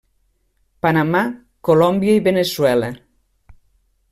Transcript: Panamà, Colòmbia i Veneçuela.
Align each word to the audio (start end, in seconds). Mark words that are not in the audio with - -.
Panamà, 0.85 1.21
Colòmbia 1.69 2.15
i 2.21 2.25
Veneçuela. 2.29 2.91